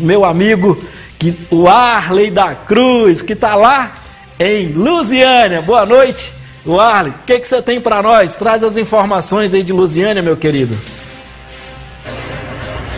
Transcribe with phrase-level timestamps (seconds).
[0.00, 0.76] meu amigo,
[1.18, 3.94] que, o Arley da Cruz, que está lá
[4.38, 5.60] em Lusiânia.
[5.62, 6.32] Boa noite,
[6.64, 7.12] o Arley.
[7.12, 8.34] O que, que você tem para nós?
[8.36, 10.76] Traz as informações aí de Lusiânia, meu querido.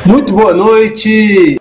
[0.05, 1.61] Muito boa noite,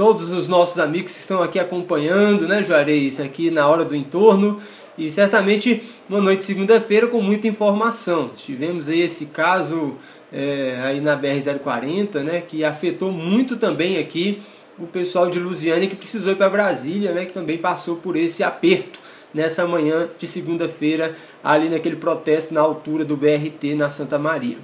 [0.00, 4.58] todos os nossos amigos que estão aqui acompanhando, né, Juarez, aqui na hora do entorno.
[4.96, 8.30] E certamente uma noite de segunda-feira com muita informação.
[8.34, 9.96] Tivemos aí esse caso
[10.32, 14.40] é, aí na BR-040, né, que afetou muito também aqui
[14.80, 18.42] o pessoal de Lusiana que precisou ir para Brasília, né, que também passou por esse
[18.42, 18.98] aperto
[19.32, 24.56] nessa manhã de segunda-feira ali naquele protesto na altura do BRT na Santa Maria.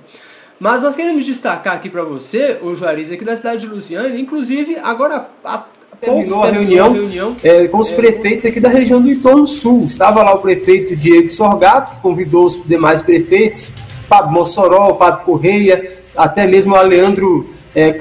[0.59, 4.77] Mas nós queremos destacar aqui para você, o Juarez, aqui da cidade de Luciane, inclusive
[4.83, 5.65] agora a,
[6.01, 9.47] terminou a reunião, a reunião é, com os é, prefeitos aqui da região do entorno
[9.47, 9.87] sul.
[9.87, 13.75] Estava lá o prefeito Diego Sorgato, que convidou os demais prefeitos,
[14.09, 17.93] Fábio Mossoró, Fábio Correia, até mesmo o Leandro é,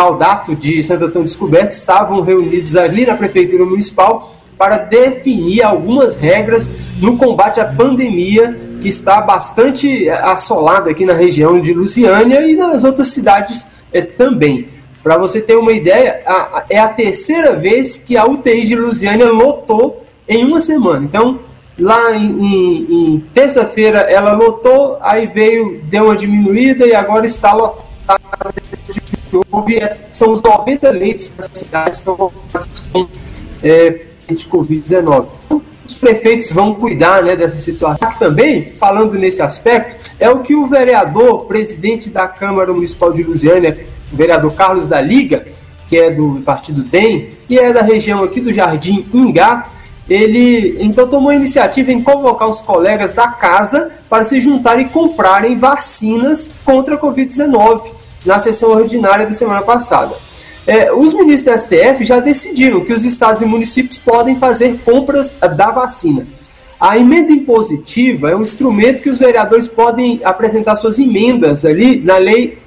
[0.00, 6.70] Caldato de Santo Antônio Descoberto, estavam reunidos ali na Prefeitura Municipal para definir algumas regras
[7.02, 12.82] no combate à pandemia que está bastante assolada aqui na região de Lusiânia e nas
[12.82, 14.68] outras cidades é, também.
[15.02, 18.76] Para você ter uma ideia, a, a, é a terceira vez que a UTI de
[18.76, 21.04] Lusiânia lotou em uma semana.
[21.04, 21.40] Então,
[21.78, 27.52] lá em, em, em terça-feira ela lotou, aí veio, deu uma diminuída e agora está
[27.52, 28.50] lotada
[29.32, 29.70] novo.
[29.70, 33.08] É, são os 90 leitos da cidade estão com
[33.62, 35.26] é, de Covid-19
[35.90, 38.10] os prefeitos vão cuidar né, dessa situação.
[38.18, 43.76] Também, falando nesse aspecto, é o que o vereador, presidente da Câmara Municipal de Lusiânia,
[44.12, 45.46] o vereador Carlos da Liga,
[45.88, 49.66] que é do partido DEM, e é da região aqui do Jardim Ingá,
[50.08, 54.88] ele então tomou a iniciativa em convocar os colegas da casa para se juntarem e
[54.88, 60.14] comprarem vacinas contra a Covid-19 na sessão ordinária da semana passada.
[60.66, 65.32] É, os ministros do STF já decidiram que os estados e municípios podem fazer compras
[65.56, 66.26] da vacina.
[66.80, 72.16] A emenda impositiva é um instrumento que os vereadores podem apresentar suas emendas ali na
[72.16, 72.58] lei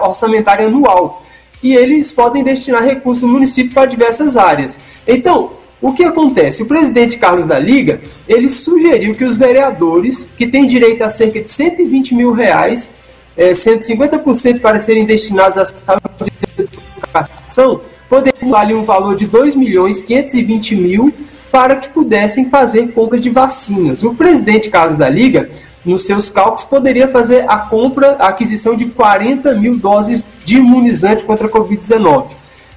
[0.00, 1.24] orçamentária anual.
[1.62, 4.80] E eles podem destinar recursos do município para diversas áreas.
[5.06, 6.62] Então, o que acontece?
[6.62, 11.40] O presidente Carlos da Liga, ele sugeriu que os vereadores, que têm direito a cerca
[11.40, 12.94] de 120 mil reais,
[13.38, 20.02] é, 150% para serem destinados à saúde educação, poderiam dar um valor de 2 milhões
[20.02, 21.14] 520 mil
[21.50, 24.02] para que pudessem fazer compra de vacinas.
[24.02, 25.48] O presidente Carlos da Liga,
[25.84, 31.24] nos seus cálculos, poderia fazer a compra, a aquisição de 40 mil doses de imunizante
[31.24, 32.32] contra a Covid-19.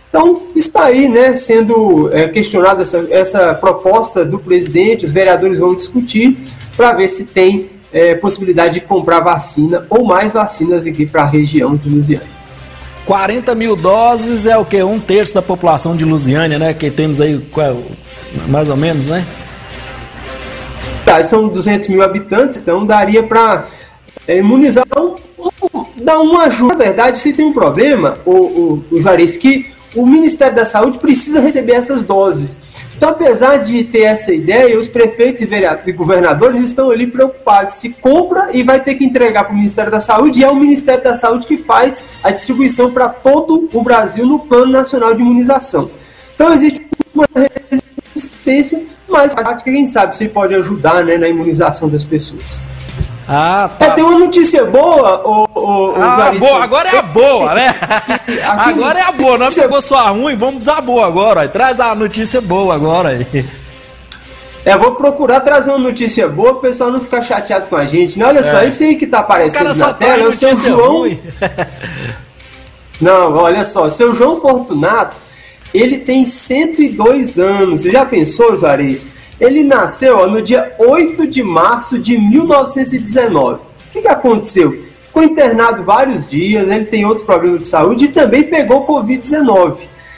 [0.07, 5.73] Então, está aí né, sendo é, questionada essa, essa proposta do presidente, os vereadores vão
[5.73, 6.38] discutir
[6.75, 11.25] para ver se tem é, possibilidade de comprar vacina ou mais vacinas aqui para a
[11.25, 12.41] região de Lusiana.
[13.06, 14.81] 40 mil doses é o que?
[14.84, 16.74] Um terço da população de Lusiânia, né?
[16.74, 17.41] Que temos aí,
[18.47, 19.25] mais ou menos, né?
[21.03, 23.68] Tá, são 200 mil habitantes, então daria para
[24.28, 26.75] é, imunizar, um, um, dar uma ajuda.
[26.75, 31.00] Na verdade, se tem um problema, o, o, o Juarez, que o Ministério da Saúde
[31.00, 32.56] precisa receber essas doses.
[33.01, 35.47] Então, apesar de ter essa ideia, os prefeitos e,
[35.88, 39.91] e governadores estão ali preocupados se compra e vai ter que entregar para o Ministério
[39.91, 43.81] da Saúde, e é o Ministério da Saúde que faz a distribuição para todo o
[43.81, 45.90] Brasil no Plano Nacional de Imunização.
[46.35, 46.85] Então, existe
[47.16, 47.28] uma
[48.13, 52.61] resistência, mas quem sabe se pode ajudar né, na imunização das pessoas.
[53.28, 53.85] Ah, tá.
[53.85, 57.75] É, tem uma notícia boa, o, o, ah, boa, agora é a boa, né?
[58.45, 61.47] agora é a boa, não pegou só a ruim, vamos usar a boa agora.
[61.47, 63.45] Traz a notícia boa agora aí.
[64.63, 67.85] É, vou procurar trazer uma notícia boa para o pessoal não ficar chateado com a
[67.85, 68.19] gente.
[68.19, 68.25] Né?
[68.25, 68.44] Olha é.
[68.44, 71.05] só, esse aí que tá aparecendo na tela é o seu João.
[73.01, 75.17] não, olha só, seu João Fortunato,
[75.73, 77.81] ele tem 102 anos.
[77.81, 79.07] Você já pensou, Juarez?
[79.39, 83.55] Ele nasceu ó, no dia 8 de março de 1919.
[83.55, 83.59] O
[83.91, 84.91] que, que aconteceu?
[85.21, 89.77] Ficou internado vários dias, ele tem outros problemas de saúde e também pegou Covid-19.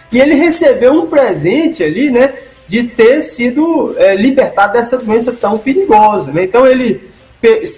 [0.09, 2.33] E ele recebeu um presente ali, né,
[2.69, 6.31] de ter sido é, libertado dessa doença tão perigosa.
[6.31, 6.45] Né?
[6.45, 7.01] Então ele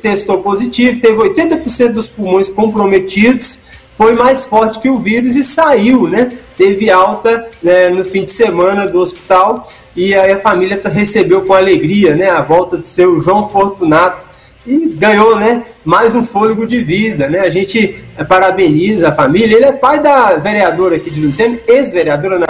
[0.01, 3.61] testou positivo, teve 80% dos pulmões comprometidos,
[3.97, 6.31] foi mais forte que o vírus e saiu, né?
[6.55, 11.53] Teve alta né, no fim de semana do hospital e aí a família recebeu com
[11.53, 14.25] alegria né, a volta de seu João Fortunato
[14.65, 17.29] e ganhou né, mais um fôlego de vida.
[17.29, 17.39] Né?
[17.39, 19.56] A gente parabeniza a família.
[19.56, 22.47] Ele é pai da vereadora aqui de Luciano, ex-vereadora, na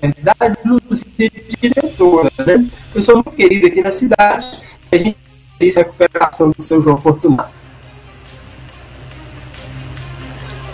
[0.00, 1.30] verdade, Luciana
[1.60, 2.30] diretora.
[2.46, 2.66] Né?
[2.92, 4.46] Pessoa muito querida aqui na cidade.
[4.92, 5.16] A gente
[5.58, 7.64] fez a recuperação do seu João Fortunato.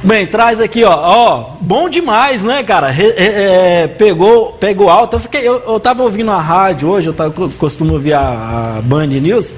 [0.03, 2.91] Bem, traz aqui, ó, ó, bom demais, né, cara?
[2.91, 5.17] É, pegou, pegou alto.
[5.17, 8.83] Eu fiquei, eu, eu tava ouvindo a rádio hoje, eu, tava, costumo ouvir a, a,
[8.83, 9.53] Band News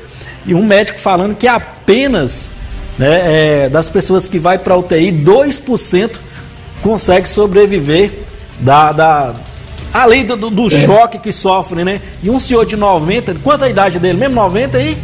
[0.44, 2.50] e um médico falando que apenas
[2.98, 6.16] né, é, das pessoas que vai para UTI, 2%
[6.82, 8.12] consegue sobreviver
[8.60, 9.32] da, da
[9.92, 10.70] além do, do, é.
[10.70, 12.00] choque que sofre, né?
[12.22, 14.34] E um senhor de 90, quanto a idade dele mesmo?
[14.34, 14.96] 90 aí?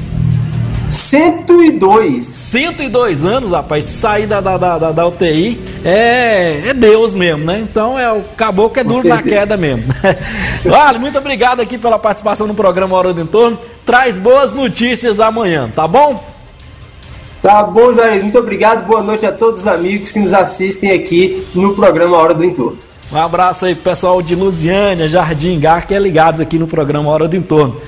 [0.90, 2.24] 102.
[2.24, 3.84] 102 anos, rapaz.
[3.84, 7.58] Sair da, da, da, da UTI é, é Deus mesmo, né?
[7.60, 9.84] Então é o caboclo é duro na queda mesmo.
[10.64, 13.58] vale, muito obrigado aqui pela participação no programa Hora do Entorno.
[13.88, 16.22] Traz boas notícias amanhã, tá bom?
[17.40, 18.22] Tá bom, Juarez.
[18.22, 18.86] Muito obrigado.
[18.86, 22.78] Boa noite a todos os amigos que nos assistem aqui no programa Hora do Entorno.
[23.10, 27.26] Um abraço aí, pessoal de Lusiânia, Jardim Gar, que é ligados aqui no programa Hora
[27.26, 27.80] do Entorno.